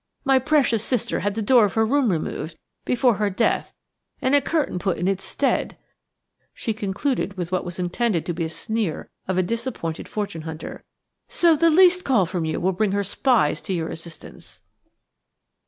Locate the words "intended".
7.77-8.25